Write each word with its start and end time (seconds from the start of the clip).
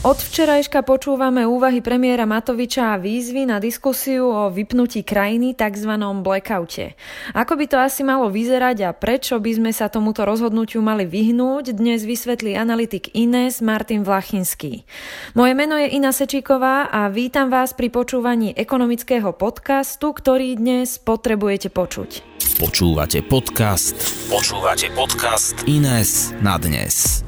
Od 0.00 0.16
včerajška 0.16 0.80
počúvame 0.80 1.44
úvahy 1.44 1.84
premiéra 1.84 2.24
Matoviča 2.24 2.96
a 2.96 3.00
výzvy 3.00 3.44
na 3.44 3.60
diskusiu 3.60 4.32
o 4.32 4.48
vypnutí 4.48 5.04
krajiny 5.04 5.52
tzv. 5.52 5.92
blackoute. 6.24 6.96
Ako 7.36 7.52
by 7.60 7.64
to 7.68 7.76
asi 7.76 8.00
malo 8.00 8.32
vyzerať 8.32 8.88
a 8.88 8.96
prečo 8.96 9.36
by 9.36 9.60
sme 9.60 9.70
sa 9.76 9.92
tomuto 9.92 10.24
rozhodnutiu 10.24 10.80
mali 10.80 11.04
vyhnúť, 11.04 11.76
dnes 11.76 12.08
vysvetlí 12.08 12.56
analytik 12.56 13.12
Ines 13.12 13.60
Martin 13.60 14.00
Vlachinský. 14.00 14.88
Moje 15.36 15.52
meno 15.52 15.76
je 15.76 15.92
Ina 15.92 16.16
Sečíková 16.16 16.88
a 16.88 17.12
vítam 17.12 17.52
vás 17.52 17.76
pri 17.76 17.92
počúvaní 17.92 18.56
ekonomického 18.56 19.36
podcastu, 19.36 20.16
ktorý 20.16 20.56
dnes 20.56 20.96
potrebujete 20.96 21.68
počuť. 21.68 22.24
Počúvate 22.56 23.20
podcast. 23.28 24.00
Počúvate 24.32 24.88
podcast 24.96 25.60
Ines 25.68 26.32
na 26.40 26.56
dnes. 26.56 27.20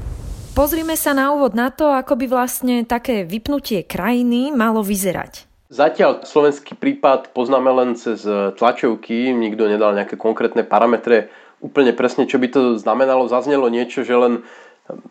Pozrime 0.53 0.93
sa 0.93 1.17
na 1.17 1.33
úvod 1.33 1.57
na 1.57 1.73
to, 1.73 1.89
ako 1.89 2.13
by 2.13 2.29
vlastne 2.29 2.85
také 2.85 3.25
vypnutie 3.25 3.89
krajiny 3.89 4.53
malo 4.53 4.85
vyzerať. 4.85 5.49
Zatiaľ 5.73 6.21
slovenský 6.29 6.77
prípad 6.77 7.33
poznáme 7.33 7.73
len 7.73 7.97
cez 7.97 8.21
tlačovky, 8.61 9.33
nikto 9.33 9.65
nedal 9.65 9.97
nejaké 9.97 10.13
konkrétne 10.13 10.61
parametre, 10.61 11.33
úplne 11.57 11.89
presne 11.97 12.29
čo 12.29 12.37
by 12.37 12.53
to 12.53 12.61
znamenalo. 12.77 13.25
Zaznelo 13.25 13.65
niečo, 13.65 14.05
že 14.05 14.13
len 14.13 14.45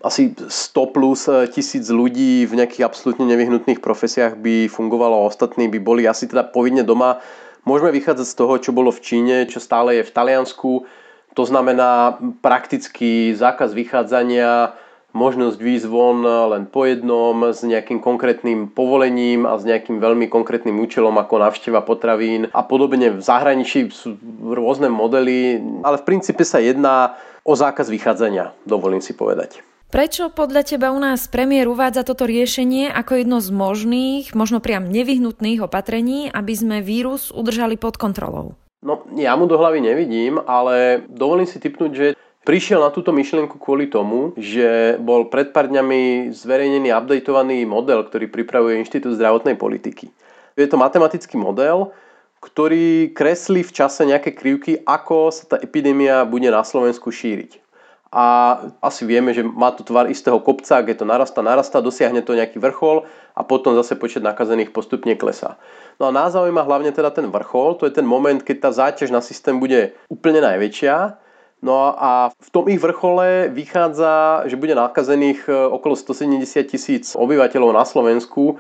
asi 0.06 0.30
100 0.30 0.95
plus 0.95 1.27
tisíc 1.51 1.90
ľudí 1.90 2.46
v 2.46 2.62
nejakých 2.62 2.87
absolútne 2.87 3.27
nevyhnutných 3.27 3.82
profesiách 3.82 4.38
by 4.38 4.70
fungovalo 4.70 5.27
a 5.27 5.27
ostatní 5.27 5.66
by 5.66 5.82
boli 5.82 6.06
asi 6.06 6.30
teda 6.30 6.46
povinne 6.54 6.87
doma. 6.87 7.18
Môžeme 7.66 7.90
vychádzať 7.90 8.27
z 8.30 8.38
toho, 8.38 8.54
čo 8.62 8.70
bolo 8.70 8.95
v 8.95 9.02
Číne, 9.02 9.51
čo 9.51 9.59
stále 9.59 9.98
je 9.98 10.06
v 10.06 10.15
Taliansku. 10.15 10.87
To 11.34 11.43
znamená 11.43 12.15
praktický 12.38 13.34
zákaz 13.34 13.74
vychádzania, 13.74 14.79
možnosť 15.12 15.61
výjsť 15.61 15.87
von 15.88 16.24
len 16.24 16.68
po 16.68 16.88
jednom 16.88 17.52
s 17.52 17.60
nejakým 17.65 18.01
konkrétnym 18.01 18.73
povolením 18.73 19.45
a 19.45 19.60
s 19.60 19.65
nejakým 19.65 20.01
veľmi 20.01 20.29
konkrétnym 20.32 20.80
účelom 20.80 21.15
ako 21.21 21.49
návšteva 21.49 21.85
potravín 21.85 22.49
a 22.52 22.65
podobne. 22.65 23.13
V 23.13 23.23
zahraničí 23.23 23.93
sú 23.93 24.16
rôzne 24.43 24.88
modely, 24.88 25.60
ale 25.85 26.01
v 26.01 26.07
princípe 26.09 26.43
sa 26.43 26.59
jedná 26.59 27.16
o 27.45 27.52
zákaz 27.52 27.93
vychádzania, 27.93 28.57
dovolím 28.65 29.05
si 29.05 29.13
povedať. 29.13 29.60
Prečo 29.93 30.33
podľa 30.33 30.65
teba 30.65 30.88
u 30.88 30.96
nás 30.96 31.29
premiér 31.29 31.68
uvádza 31.68 32.01
toto 32.01 32.24
riešenie 32.24 32.88
ako 32.88 33.13
jedno 33.21 33.45
z 33.45 33.52
možných, 33.52 34.33
možno 34.33 34.65
priam 34.65 34.88
nevyhnutných 34.88 35.60
opatrení, 35.60 36.33
aby 36.33 36.55
sme 36.57 36.80
vírus 36.80 37.29
udržali 37.29 37.77
pod 37.77 38.01
kontrolou? 38.01 38.57
No, 38.80 39.05
ja 39.15 39.37
mu 39.37 39.45
do 39.45 39.60
hlavy 39.60 39.85
nevidím, 39.85 40.40
ale 40.43 41.05
dovolím 41.13 41.45
si 41.45 41.60
typnúť, 41.60 41.93
že 41.93 42.07
Prišiel 42.43 42.82
na 42.82 42.90
túto 42.90 43.15
myšlienku 43.15 43.54
kvôli 43.54 43.87
tomu, 43.87 44.35
že 44.35 44.98
bol 44.98 45.30
pred 45.30 45.54
pár 45.54 45.71
dňami 45.71 46.35
zverejnený 46.35 46.90
updateovaný 46.90 47.62
model, 47.71 48.02
ktorý 48.02 48.26
pripravuje 48.26 48.82
Inštitút 48.82 49.15
zdravotnej 49.15 49.54
politiky. 49.54 50.10
Je 50.59 50.66
to 50.66 50.74
matematický 50.74 51.38
model, 51.38 51.95
ktorý 52.43 53.15
kreslí 53.15 53.62
v 53.62 53.71
čase 53.71 54.02
nejaké 54.02 54.34
krivky, 54.34 54.74
ako 54.82 55.30
sa 55.30 55.54
tá 55.54 55.57
epidémia 55.62 56.26
bude 56.26 56.51
na 56.51 56.66
Slovensku 56.66 57.15
šíriť. 57.15 57.62
A 58.10 58.59
asi 58.82 59.06
vieme, 59.06 59.30
že 59.30 59.46
má 59.46 59.71
to 59.71 59.87
tvar 59.87 60.10
istého 60.10 60.43
kopca, 60.43 60.82
keď 60.82 60.99
to 60.99 61.06
narastá, 61.06 61.46
narastá, 61.46 61.79
dosiahne 61.79 62.27
to 62.27 62.34
nejaký 62.34 62.59
vrchol 62.59 63.06
a 63.38 63.46
potom 63.46 63.79
zase 63.79 63.95
počet 63.95 64.27
nakazených 64.27 64.75
postupne 64.75 65.15
klesá. 65.15 65.62
No 66.03 66.10
a 66.10 66.12
nás 66.12 66.34
zaujíma 66.34 66.66
hlavne 66.66 66.91
teda 66.91 67.15
ten 67.15 67.31
vrchol, 67.31 67.78
to 67.78 67.87
je 67.87 67.94
ten 67.94 68.04
moment, 68.04 68.43
keď 68.43 68.56
tá 68.66 68.71
záťaž 68.75 69.15
na 69.15 69.22
systém 69.22 69.54
bude 69.62 69.94
úplne 70.10 70.43
najväčšia 70.43 71.22
No 71.62 71.94
a 71.94 72.34
v 72.34 72.49
tom 72.50 72.66
ich 72.66 72.82
vrchole 72.82 73.47
vychádza, 73.55 74.44
že 74.50 74.59
bude 74.59 74.75
nakazených 74.75 75.47
e, 75.47 75.55
okolo 75.55 75.94
170 75.94 76.43
tisíc 76.66 77.15
obyvateľov 77.15 77.71
na 77.71 77.87
Slovensku, 77.87 78.59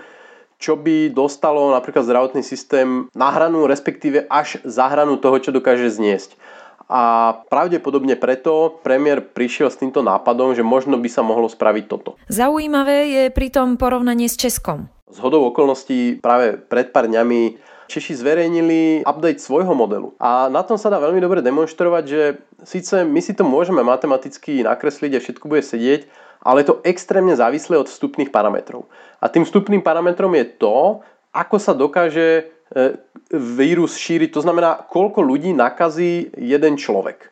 čo 0.62 0.78
by 0.78 1.10
dostalo 1.10 1.74
napríklad 1.74 2.06
zdravotný 2.06 2.46
systém 2.46 3.10
na 3.18 3.34
hranu, 3.34 3.66
respektíve 3.66 4.30
až 4.30 4.62
za 4.62 4.86
hranu 4.86 5.18
toho, 5.18 5.42
čo 5.42 5.50
dokáže 5.50 5.90
zniesť. 5.90 6.38
A 6.86 7.34
pravdepodobne 7.50 8.14
preto 8.14 8.78
premiér 8.86 9.18
prišiel 9.18 9.74
s 9.74 9.80
týmto 9.82 10.06
nápadom, 10.06 10.54
že 10.54 10.62
možno 10.62 10.94
by 10.94 11.08
sa 11.10 11.26
mohlo 11.26 11.50
spraviť 11.50 11.84
toto. 11.90 12.14
Zaujímavé 12.30 13.10
je 13.10 13.24
pritom 13.34 13.74
porovnanie 13.74 14.30
s 14.30 14.38
Českom. 14.38 14.86
Z 15.10 15.18
hodou 15.18 15.50
okolností 15.50 16.22
práve 16.22 16.54
pred 16.54 16.94
pár 16.94 17.10
dňami 17.10 17.71
Češi 17.92 18.24
zverejnili 18.24 19.04
update 19.04 19.36
svojho 19.36 19.76
modelu. 19.76 20.16
A 20.16 20.48
na 20.48 20.64
tom 20.64 20.80
sa 20.80 20.88
dá 20.88 20.96
veľmi 20.96 21.20
dobre 21.20 21.44
demonstrovať, 21.44 22.04
že 22.08 22.22
síce 22.64 23.04
my 23.04 23.20
si 23.20 23.36
to 23.36 23.44
môžeme 23.44 23.84
matematicky 23.84 24.64
nakresliť 24.64 25.12
a 25.12 25.20
všetko 25.20 25.44
bude 25.44 25.60
sedieť, 25.60 26.08
ale 26.40 26.64
je 26.64 26.72
to 26.72 26.80
extrémne 26.88 27.36
závislé 27.36 27.76
od 27.76 27.92
vstupných 27.92 28.32
parametrov. 28.32 28.88
A 29.20 29.28
tým 29.28 29.44
vstupným 29.44 29.84
parametrom 29.84 30.32
je 30.32 30.48
to, 30.56 31.04
ako 31.36 31.56
sa 31.60 31.76
dokáže 31.76 32.48
e, 32.72 32.96
vírus 33.36 34.00
šíriť, 34.00 34.32
to 34.32 34.40
znamená, 34.40 34.88
koľko 34.88 35.20
ľudí 35.20 35.52
nakazí 35.52 36.32
jeden 36.32 36.80
človek. 36.80 37.28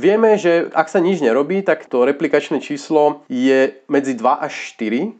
Vieme, 0.00 0.40
že 0.40 0.72
ak 0.72 0.88
sa 0.88 1.04
nič 1.04 1.20
nerobí, 1.20 1.60
tak 1.60 1.84
to 1.92 2.08
replikačné 2.08 2.64
číslo 2.64 3.20
je 3.28 3.76
medzi 3.84 4.16
2 4.16 4.24
až 4.48 4.80
4 4.80 5.12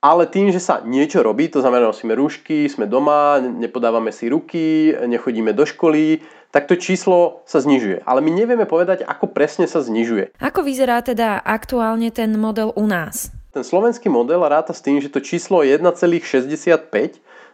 ale 0.00 0.24
tým, 0.24 0.48
že 0.48 0.64
sa 0.64 0.80
niečo 0.80 1.20
robí, 1.20 1.52
to 1.52 1.60
znamená, 1.60 1.92
nosíme 1.92 2.16
rúšky, 2.16 2.64
sme 2.72 2.88
doma, 2.88 3.36
nepodávame 3.40 4.08
si 4.16 4.32
ruky, 4.32 4.96
nechodíme 4.96 5.52
do 5.52 5.68
školy, 5.68 6.24
tak 6.50 6.66
to 6.66 6.74
číslo 6.74 7.44
sa 7.44 7.60
znižuje. 7.60 8.02
Ale 8.08 8.24
my 8.24 8.32
nevieme 8.32 8.64
povedať, 8.64 9.04
ako 9.04 9.30
presne 9.30 9.68
sa 9.68 9.84
znižuje. 9.84 10.34
Ako 10.40 10.64
vyzerá 10.64 11.04
teda 11.04 11.38
aktuálne 11.44 12.08
ten 12.10 12.32
model 12.34 12.72
u 12.74 12.88
nás? 12.88 13.30
Ten 13.52 13.62
slovenský 13.62 14.08
model 14.08 14.40
ráta 14.48 14.72
s 14.72 14.80
tým, 14.80 14.98
že 15.04 15.12
to 15.12 15.20
číslo 15.20 15.60
je 15.62 15.76
1,65, 15.76 16.48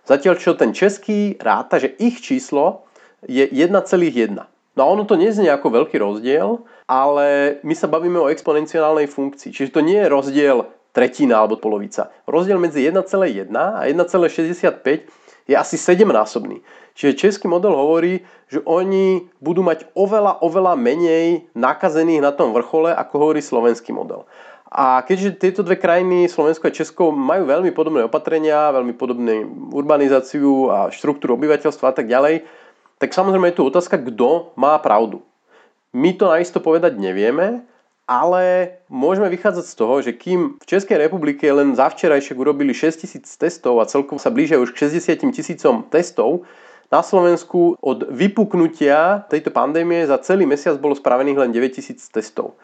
zatiaľ 0.07 0.35
čo 0.39 0.55
ten 0.55 0.71
český 0.71 1.35
ráta, 1.43 1.83
že 1.83 1.93
ich 1.99 2.23
číslo 2.23 2.87
je 3.27 3.43
1,1. 3.43 4.39
No 4.77 4.81
a 4.85 4.87
ono 4.93 5.09
to 5.09 5.17
neznie 5.17 5.49
ako 5.49 5.73
veľký 5.83 5.97
rozdiel, 5.97 6.63
ale 6.85 7.59
my 7.65 7.75
sa 7.75 7.89
bavíme 7.89 8.21
o 8.21 8.29
exponenciálnej 8.29 9.09
funkcii. 9.09 9.51
Čiže 9.51 9.73
to 9.73 9.81
nie 9.81 9.99
je 10.05 10.13
rozdiel 10.13 10.69
tretina 10.97 11.45
alebo 11.45 11.61
polovica. 11.61 12.09
Rozdiel 12.25 12.57
medzi 12.57 12.81
1,1 12.89 13.53
a 13.53 13.85
1,65 13.85 15.45
je 15.45 15.55
asi 15.55 15.77
7-násobný. 15.77 16.65
Čiže 16.97 17.21
český 17.21 17.53
model 17.53 17.77
hovorí, 17.77 18.25
že 18.49 18.65
oni 18.65 19.29
budú 19.37 19.61
mať 19.61 19.85
oveľa, 19.93 20.41
oveľa 20.41 20.73
menej 20.81 21.45
nakazených 21.53 22.25
na 22.25 22.33
tom 22.33 22.57
vrchole, 22.57 22.97
ako 22.97 23.15
hovorí 23.21 23.45
slovenský 23.45 23.93
model. 23.93 24.25
A 24.73 25.05
keďže 25.05 25.37
tieto 25.37 25.61
dve 25.61 25.77
krajiny, 25.77 26.27
Slovensko 26.27 26.67
a 26.67 26.75
Česko, 26.75 27.13
majú 27.13 27.47
veľmi 27.47 27.71
podobné 27.77 28.09
opatrenia, 28.09 28.73
veľmi 28.73 28.97
podobnú 28.97 29.71
urbanizáciu 29.77 30.73
a 30.73 30.79
štruktúru 30.89 31.37
obyvateľstva 31.37 31.93
a 31.93 31.95
tak 31.95 32.09
ďalej, 32.09 32.49
tak 32.97 33.13
samozrejme 33.13 33.53
je 33.53 33.57
tu 33.61 33.63
otázka, 33.69 34.01
kto 34.01 34.57
má 34.57 34.75
pravdu. 34.81 35.21
My 35.93 36.17
to 36.17 36.33
naisto 36.33 36.59
povedať 36.59 36.97
nevieme, 36.97 37.63
ale 38.07 38.79
môžeme 38.87 39.27
vychádzať 39.27 39.67
z 39.67 39.75
toho, 39.75 39.95
že 39.99 40.15
kým 40.15 40.63
v 40.63 40.65
Českej 40.65 40.95
republike 41.03 41.43
len 41.51 41.75
za 41.75 41.91
včerajšek 41.91 42.39
urobili 42.39 42.71
6 42.71 43.03
tisíc 43.03 43.27
testov 43.35 43.83
a 43.83 43.91
celkovo 43.91 44.23
sa 44.23 44.31
blížia 44.31 44.63
už 44.63 44.71
k 44.71 44.87
60 44.87 45.27
tisícom 45.35 45.83
testov, 45.91 46.47
na 46.87 47.03
Slovensku 47.03 47.75
od 47.83 48.07
vypuknutia 48.15 49.27
tejto 49.27 49.51
pandémie 49.51 50.07
za 50.07 50.23
celý 50.23 50.47
mesiac 50.47 50.79
bolo 50.79 50.95
spravených 50.95 51.43
len 51.43 51.51
9 51.51 51.75
tisíc 51.75 52.07
testov. 52.07 52.55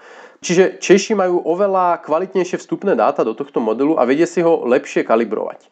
Čiže 0.42 0.78
Češi 0.78 1.18
majú 1.18 1.42
oveľa 1.42 2.02
kvalitnejšie 2.06 2.58
vstupné 2.58 2.94
dáta 2.94 3.26
do 3.26 3.34
tohto 3.34 3.58
modelu 3.58 3.98
a 3.98 4.06
vedia 4.06 4.26
si 4.26 4.38
ho 4.42 4.62
lepšie 4.62 5.02
kalibrovať. 5.02 5.66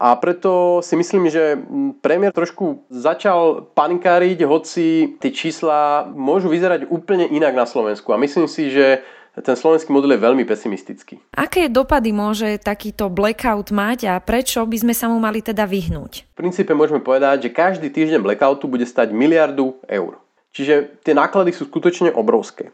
A 0.00 0.16
preto 0.16 0.80
si 0.80 0.96
myslím, 0.96 1.28
že 1.28 1.60
premiér 2.00 2.32
trošku 2.32 2.88
začal 2.88 3.68
panikáriť, 3.76 4.48
hoci 4.48 5.20
tie 5.20 5.28
čísla 5.28 6.08
môžu 6.08 6.48
vyzerať 6.48 6.88
úplne 6.88 7.28
inak 7.28 7.52
na 7.52 7.68
Slovensku. 7.68 8.08
A 8.16 8.16
myslím 8.16 8.48
si, 8.48 8.72
že 8.72 9.04
ten 9.36 9.54
slovenský 9.54 9.92
model 9.92 10.16
je 10.16 10.24
veľmi 10.24 10.48
pesimistický. 10.48 11.20
Aké 11.36 11.68
dopady 11.68 12.16
môže 12.16 12.58
takýto 12.64 13.12
blackout 13.12 13.70
mať 13.70 14.08
a 14.08 14.14
prečo 14.18 14.64
by 14.64 14.76
sme 14.80 14.94
sa 14.96 15.12
mu 15.12 15.20
mali 15.20 15.44
teda 15.44 15.68
vyhnúť? 15.68 16.32
V 16.32 16.38
princípe 16.40 16.72
môžeme 16.72 17.04
povedať, 17.04 17.46
že 17.46 17.54
každý 17.54 17.92
týždeň 17.92 18.24
blackoutu 18.24 18.66
bude 18.66 18.88
stať 18.88 19.12
miliardu 19.12 19.78
eur. 19.84 20.16
Čiže 20.56 21.04
tie 21.04 21.14
náklady 21.14 21.54
sú 21.54 21.68
skutočne 21.68 22.10
obrovské. 22.10 22.72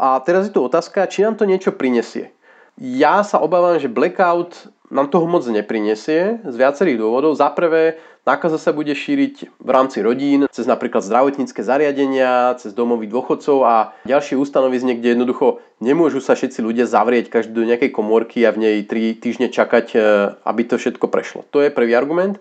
A 0.00 0.18
teraz 0.24 0.50
je 0.50 0.52
tu 0.56 0.64
otázka, 0.64 1.06
či 1.06 1.22
nám 1.22 1.38
to 1.38 1.46
niečo 1.46 1.70
prinesie. 1.70 2.34
Ja 2.80 3.22
sa 3.22 3.38
obávam, 3.38 3.78
že 3.78 3.86
blackout 3.86 4.66
nám 4.90 5.10
toho 5.10 5.26
moc 5.26 5.46
neprinesie 5.46 6.42
z 6.42 6.54
viacerých 6.54 6.98
dôvodov. 6.98 7.38
Za 7.38 7.50
prvé, 7.50 7.98
nákaza 8.26 8.58
sa 8.58 8.74
bude 8.74 8.94
šíriť 8.94 9.58
v 9.58 9.70
rámci 9.70 10.02
rodín, 10.02 10.46
cez 10.50 10.66
napríklad 10.66 11.02
zdravotnícke 11.06 11.62
zariadenia, 11.62 12.58
cez 12.58 12.74
domovy 12.74 13.10
dôchodcov 13.10 13.58
a 13.62 13.74
ďalšie 14.06 14.38
ustanovizne, 14.38 14.98
kde 14.98 15.14
jednoducho 15.14 15.62
nemôžu 15.78 16.18
sa 16.18 16.34
všetci 16.34 16.62
ľudia 16.62 16.86
zavrieť 16.86 17.30
každý 17.30 17.54
do 17.54 17.68
nejakej 17.68 17.90
komórky 17.94 18.46
a 18.46 18.54
v 18.54 18.62
nej 18.70 18.76
3 18.86 19.22
týždne 19.22 19.48
čakať, 19.50 19.86
e, 19.94 19.98
aby 20.42 20.62
to 20.66 20.78
všetko 20.78 21.06
prešlo. 21.10 21.46
To 21.54 21.62
je 21.62 21.74
prvý 21.74 21.94
argument. 21.94 22.38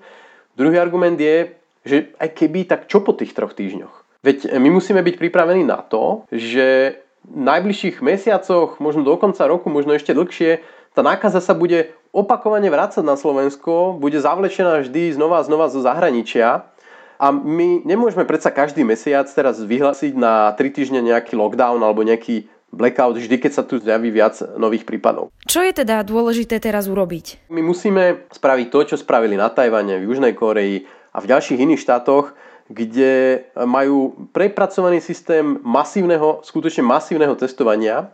Druhý 0.53 0.77
argument 0.77 1.17
je, 1.17 1.53
že 1.85 2.13
aj 2.17 2.29
keby, 2.37 2.69
tak 2.69 2.85
čo 2.85 3.01
po 3.01 3.13
tých 3.13 3.33
troch 3.33 3.53
týždňoch? 3.57 4.23
Veď 4.23 4.55
my 4.55 4.69
musíme 4.71 5.03
byť 5.03 5.19
pripravení 5.19 5.67
na 5.67 5.83
to, 5.83 6.23
že 6.31 6.95
najbližších 7.31 8.03
mesiacoch, 8.03 8.77
možno 8.83 9.07
do 9.07 9.15
konca 9.15 9.47
roku, 9.47 9.71
možno 9.71 9.95
ešte 9.95 10.11
dlhšie, 10.11 10.63
tá 10.93 11.01
nákaza 11.01 11.41
sa 11.41 11.57
bude 11.57 11.95
opakovane 12.13 12.69
vrácať 12.69 13.01
na 13.01 13.17
Slovensko, 13.17 13.97
bude 13.97 14.21
zavlečená 14.21 14.85
vždy 14.85 15.17
znova 15.17 15.41
a 15.41 15.45
znova 15.47 15.71
zo 15.71 15.81
zahraničia. 15.81 16.69
A 17.17 17.31
my 17.31 17.81
nemôžeme 17.87 18.27
predsa 18.27 18.53
každý 18.53 18.85
mesiac 18.85 19.25
teraz 19.31 19.57
vyhlásiť 19.57 20.13
na 20.13 20.53
3 20.53 20.59
týždne 20.69 20.99
nejaký 21.01 21.33
lockdown 21.39 21.81
alebo 21.81 22.05
nejaký 22.05 22.51
blackout 22.73 23.15
vždy, 23.15 23.37
keď 23.37 23.51
sa 23.53 23.63
tu 23.63 23.77
zjaví 23.77 24.09
viac 24.09 24.37
nových 24.57 24.83
prípadov. 24.83 25.29
Čo 25.45 25.61
je 25.61 25.71
teda 25.71 26.01
dôležité 26.01 26.57
teraz 26.57 26.89
urobiť? 26.89 27.49
My 27.53 27.61
musíme 27.61 28.27
spraviť 28.33 28.67
to, 28.73 28.79
čo 28.93 28.95
spravili 28.97 29.37
na 29.37 29.47
Tajvane, 29.53 30.01
v 30.01 30.09
Južnej 30.09 30.33
Koreji 30.33 30.89
a 31.13 31.21
v 31.21 31.29
ďalších 31.29 31.61
iných 31.61 31.81
štátoch, 31.81 32.33
kde 32.71 33.43
majú 33.59 34.29
prepracovaný 34.31 35.03
systém 35.03 35.59
masívneho, 35.63 36.39
skutočne 36.43 36.83
masívneho 36.83 37.35
testovania 37.35 38.11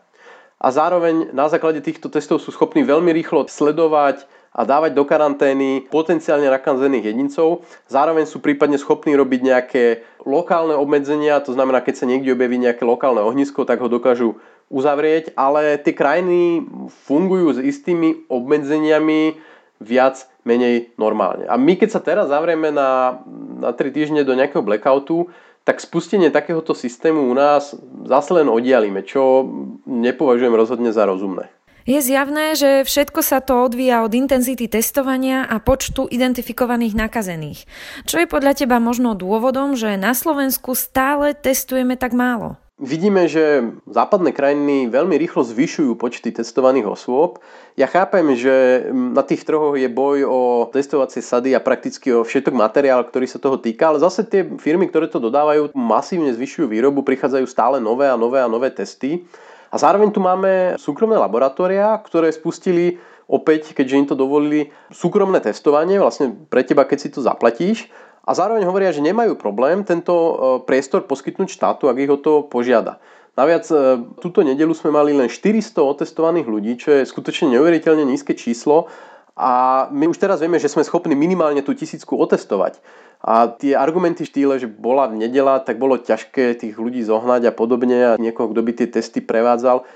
a 0.59 0.67
zároveň 0.73 1.31
na 1.31 1.47
základe 1.47 1.79
týchto 1.79 2.11
testov 2.11 2.43
sú 2.43 2.51
schopní 2.51 2.83
veľmi 2.83 3.13
rýchlo 3.15 3.47
sledovať 3.47 4.27
a 4.49 4.65
dávať 4.65 4.97
do 4.97 5.05
karantény 5.05 5.87
potenciálne 5.87 6.49
nakazených 6.49 7.13
jedincov. 7.13 7.63
Zároveň 7.85 8.25
sú 8.25 8.41
prípadne 8.41 8.81
schopní 8.81 9.13
robiť 9.13 9.39
nejaké 9.45 9.83
lokálne 10.25 10.73
obmedzenia, 10.73 11.39
to 11.39 11.53
znamená, 11.53 11.79
keď 11.85 12.03
sa 12.03 12.09
niekde 12.09 12.33
objaví 12.33 12.57
nejaké 12.57 12.83
lokálne 12.83 13.21
ohnisko, 13.21 13.63
tak 13.63 13.79
ho 13.79 13.87
dokážu 13.87 14.41
uzavrieť, 14.67 15.37
ale 15.37 15.77
tie 15.79 15.93
krajiny 15.93 16.65
fungujú 17.07 17.55
s 17.55 17.59
istými 17.61 18.25
obmedzeniami 18.27 19.37
viac 19.79 20.27
menej 20.43 20.91
normálne. 20.99 21.47
A 21.47 21.55
my 21.55 21.79
keď 21.79 21.89
sa 21.95 22.01
teraz 22.03 22.27
zavrieme 22.27 22.73
na, 22.73 23.21
na 23.59 23.75
3 23.75 23.91
týždne 23.91 24.21
do 24.23 24.33
nejakého 24.33 24.63
blackoutu, 24.63 25.27
tak 25.67 25.83
spustenie 25.83 26.31
takéhoto 26.31 26.73
systému 26.73 27.29
u 27.29 27.35
nás 27.35 27.75
zase 28.07 28.31
len 28.33 28.47
oddialíme, 28.49 29.05
čo 29.05 29.45
nepovažujem 29.85 30.55
rozhodne 30.55 30.89
za 30.89 31.05
rozumné. 31.05 31.51
Je 31.89 31.97
zjavné, 32.05 32.53
že 32.53 32.85
všetko 32.85 33.19
sa 33.25 33.41
to 33.41 33.65
odvíja 33.65 34.05
od 34.05 34.13
intenzity 34.13 34.69
testovania 34.69 35.49
a 35.49 35.57
počtu 35.57 36.05
identifikovaných 36.05 36.93
nakazených. 36.93 37.65
Čo 38.05 38.21
je 38.21 38.27
podľa 38.29 38.61
teba 38.61 38.77
možno 38.77 39.17
dôvodom, 39.17 39.73
že 39.73 39.97
na 39.97 40.13
Slovensku 40.13 40.77
stále 40.77 41.33
testujeme 41.33 41.97
tak 41.97 42.13
málo? 42.13 42.61
Vidíme, 42.79 43.27
že 43.27 43.75
západné 43.91 44.31
krajiny 44.31 44.87
veľmi 44.87 45.19
rýchlo 45.19 45.43
zvyšujú 45.43 45.99
počty 45.99 46.31
testovaných 46.31 46.87
osôb. 46.87 47.43
Ja 47.75 47.91
chápem, 47.91 48.23
že 48.39 48.87
na 48.95 49.19
tých 49.19 49.43
trhoch 49.43 49.75
je 49.75 49.91
boj 49.91 50.23
o 50.23 50.39
testovacie 50.71 51.19
sady 51.19 51.51
a 51.51 51.59
prakticky 51.59 52.15
o 52.15 52.23
všetok 52.23 52.55
materiál, 52.55 53.03
ktorý 53.03 53.27
sa 53.27 53.35
toho 53.35 53.59
týka, 53.59 53.91
ale 53.91 53.99
zase 53.99 54.23
tie 54.23 54.47
firmy, 54.63 54.87
ktoré 54.87 55.11
to 55.11 55.19
dodávajú, 55.19 55.75
masívne 55.75 56.31
zvyšujú 56.31 56.71
výrobu, 56.71 57.03
prichádzajú 57.03 57.43
stále 57.51 57.83
nové 57.83 58.07
a 58.07 58.15
nové 58.15 58.39
a 58.39 58.47
nové 58.47 58.71
testy. 58.71 59.27
A 59.69 59.75
zároveň 59.75 60.15
tu 60.15 60.23
máme 60.23 60.79
súkromné 60.79 61.19
laboratória, 61.19 61.99
ktoré 61.99 62.31
spustili 62.31 62.95
opäť, 63.29 63.75
keďže 63.77 63.99
im 63.99 64.07
to 64.07 64.15
dovolili, 64.17 64.73
súkromné 64.89 65.43
testovanie 65.43 66.01
vlastne 66.01 66.33
pre 66.47 66.63
teba, 66.63 66.87
keď 66.87 66.97
si 66.97 67.09
to 67.11 67.21
zaplatíš. 67.21 67.91
A 68.25 68.31
zároveň 68.35 68.67
hovoria, 68.67 68.95
že 68.95 69.03
nemajú 69.03 69.39
problém 69.39 69.83
tento 69.87 70.13
e, 70.13 70.33
priestor 70.67 71.07
poskytnúť 71.07 71.49
štátu, 71.49 71.87
ak 71.87 71.97
ich 71.97 72.11
o 72.11 72.19
to 72.19 72.45
požiada. 72.45 72.99
Naviac, 73.39 73.65
e, 73.71 74.03
túto 74.19 74.43
nedelu 74.43 74.75
sme 74.75 74.91
mali 74.91 75.15
len 75.15 75.31
400 75.31 75.79
otestovaných 75.79 76.47
ľudí, 76.47 76.75
čo 76.75 76.91
je 76.91 77.07
skutočne 77.07 77.55
neuveriteľne 77.55 78.03
nízke 78.03 78.35
číslo 78.35 78.91
a 79.39 79.87
my 79.95 80.11
už 80.11 80.19
teraz 80.19 80.43
vieme, 80.43 80.59
že 80.59 80.67
sme 80.67 80.83
schopní 80.83 81.15
minimálne 81.15 81.63
tú 81.63 81.71
tisícku 81.71 82.19
otestovať. 82.19 82.83
A 83.23 83.47
tie 83.47 83.71
argumenty 83.71 84.27
štýle, 84.27 84.59
že 84.59 84.67
bola 84.67 85.07
nedela, 85.11 85.63
tak 85.63 85.79
bolo 85.79 85.95
ťažké 85.95 86.59
tých 86.59 86.75
ľudí 86.75 86.99
zohnať 87.03 87.47
a 87.47 87.55
podobne 87.55 87.97
a 88.03 88.11
niekoho, 88.19 88.51
kto 88.51 88.59
by 88.63 88.71
tie 88.75 88.87
testy 88.91 89.23
prevádzal. 89.23 89.87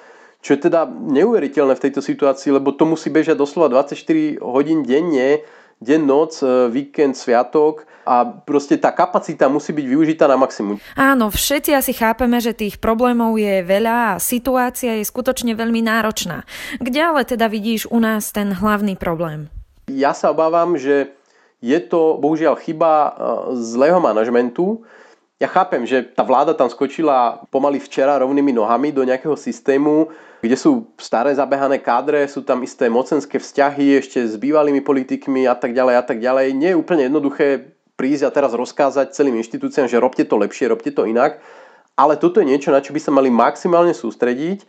Čo 0.43 0.49
je 0.55 0.67
teda 0.67 0.87
neuveriteľné 0.87 1.75
v 1.75 1.83
tejto 1.87 2.03
situácii, 2.03 2.55
lebo 2.55 2.75
to 2.75 2.83
musí 2.83 3.07
bežať 3.11 3.39
doslova 3.39 3.71
24 3.83 4.43
hodín 4.43 4.83
denne, 4.83 5.43
deň, 5.83 6.01
noc, 6.07 6.39
e, 6.39 6.71
víkend, 6.71 7.19
sviatok 7.19 7.83
a 8.07 8.23
proste 8.23 8.79
tá 8.79 8.91
kapacita 8.95 9.51
musí 9.51 9.75
byť 9.75 9.85
využitá 9.87 10.25
na 10.27 10.39
maximum. 10.39 10.79
Áno, 10.95 11.27
všetci 11.27 11.75
asi 11.75 11.91
chápeme, 11.91 12.39
že 12.39 12.55
tých 12.55 12.79
problémov 12.79 13.35
je 13.35 13.63
veľa 13.63 14.15
a 14.15 14.21
situácia 14.23 14.95
je 14.99 15.03
skutočne 15.03 15.55
veľmi 15.55 15.83
náročná. 15.83 16.47
Kde 16.79 16.99
ale 17.03 17.21
teda 17.27 17.51
vidíš 17.51 17.91
u 17.91 17.99
nás 17.99 18.31
ten 18.31 18.55
hlavný 18.55 18.95
problém? 18.95 19.51
Ja 19.91 20.15
sa 20.15 20.31
obávam, 20.31 20.79
že 20.79 21.11
je 21.63 21.79
to 21.79 22.19
bohužiaľ 22.19 22.59
chyba 22.59 22.91
e, 22.91 23.11
zlého 23.59 23.99
manažmentu. 23.99 24.83
Ja 25.43 25.51
chápem, 25.51 25.83
že 25.83 26.07
tá 26.07 26.23
vláda 26.23 26.55
tam 26.55 26.71
skočila 26.71 27.43
pomaly 27.51 27.75
včera 27.83 28.15
rovnými 28.15 28.55
nohami 28.55 28.95
do 28.95 29.03
nejakého 29.03 29.35
systému, 29.35 30.07
kde 30.39 30.55
sú 30.55 30.87
staré 30.95 31.35
zabehané 31.35 31.83
kádre, 31.83 32.23
sú 32.31 32.47
tam 32.47 32.63
isté 32.63 32.87
mocenské 32.87 33.43
vzťahy 33.43 33.99
ešte 33.99 34.23
s 34.23 34.39
bývalými 34.39 34.79
politikmi 34.79 35.43
a 35.43 35.51
tak 35.51 35.75
ďalej 35.75 35.95
a 35.99 36.03
tak 36.07 36.23
ďalej. 36.23 36.55
Nie 36.55 36.71
je 36.71 36.79
úplne 36.79 37.11
jednoduché 37.11 37.75
prísť 37.99 38.23
a 38.23 38.31
teraz 38.31 38.55
rozkázať 38.55 39.11
celým 39.11 39.35
inštitúciám, 39.43 39.91
že 39.91 39.99
robte 39.99 40.23
to 40.23 40.39
lepšie, 40.39 40.71
robte 40.71 40.95
to 40.95 41.03
inak. 41.03 41.43
Ale 41.99 42.15
toto 42.15 42.39
je 42.39 42.47
niečo, 42.47 42.71
na 42.71 42.79
čo 42.79 42.95
by 42.95 43.03
sa 43.03 43.11
mali 43.11 43.27
maximálne 43.27 43.91
sústrediť 43.91 44.63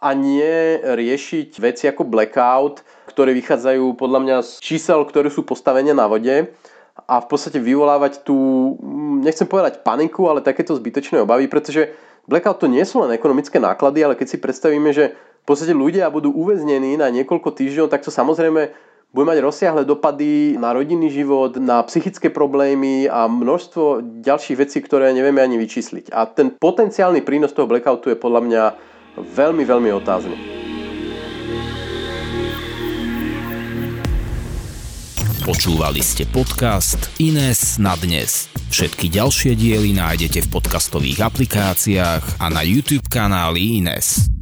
a 0.00 0.16
nie 0.16 0.80
riešiť 0.80 1.60
veci 1.60 1.92
ako 1.92 2.08
blackout, 2.08 2.80
ktoré 3.12 3.36
vychádzajú 3.36 4.00
podľa 4.00 4.20
mňa 4.24 4.36
z 4.48 4.52
čísel, 4.64 5.04
ktoré 5.04 5.28
sú 5.28 5.44
postavené 5.44 5.92
na 5.92 6.08
vode 6.08 6.56
a 7.04 7.20
v 7.20 7.26
podstate 7.28 7.60
vyvolávať 7.60 8.24
tú, 8.24 8.36
nechcem 9.22 9.48
povedať 9.48 9.80
paniku, 9.86 10.28
ale 10.28 10.44
takéto 10.44 10.76
zbytočné 10.76 11.22
obavy, 11.22 11.46
pretože 11.46 11.92
blackout 12.26 12.60
to 12.60 12.66
nie 12.66 12.82
sú 12.84 13.04
len 13.04 13.14
ekonomické 13.14 13.56
náklady, 13.62 14.02
ale 14.02 14.14
keď 14.18 14.26
si 14.26 14.38
predstavíme, 14.42 14.90
že 14.92 15.14
v 15.16 15.44
podstate 15.46 15.72
ľudia 15.76 16.10
budú 16.10 16.34
uväznení 16.34 16.98
na 16.98 17.06
niekoľko 17.08 17.54
týždňov, 17.54 17.86
tak 17.86 18.02
to 18.02 18.10
samozrejme 18.10 18.74
bude 19.14 19.26
mať 19.32 19.38
rozsiahle 19.40 19.86
dopady 19.86 20.58
na 20.58 20.74
rodinný 20.74 21.08
život, 21.08 21.56
na 21.56 21.80
psychické 21.86 22.28
problémy 22.28 23.08
a 23.08 23.30
množstvo 23.30 24.02
ďalších 24.20 24.58
vecí, 24.58 24.82
ktoré 24.82 25.14
nevieme 25.14 25.40
ani 25.40 25.56
vyčísliť. 25.56 26.12
A 26.12 26.26
ten 26.26 26.52
potenciálny 26.52 27.22
prínos 27.22 27.54
toho 27.54 27.70
blackoutu 27.70 28.12
je 28.12 28.18
podľa 28.18 28.40
mňa 28.44 28.62
veľmi, 29.16 29.64
veľmi 29.64 29.90
otázny. 29.96 30.36
Počúvali 35.46 36.02
ste 36.02 36.26
podcast 36.26 37.06
Ines 37.22 37.78
na 37.78 37.94
dnes. 37.94 38.55
Všetky 38.66 39.06
ďalšie 39.08 39.52
diely 39.54 39.94
nájdete 39.94 40.46
v 40.46 40.52
podcastových 40.52 41.22
aplikáciách 41.22 42.42
a 42.42 42.46
na 42.50 42.66
YouTube 42.66 43.06
kanáli 43.06 43.80
Ines. 43.80 44.35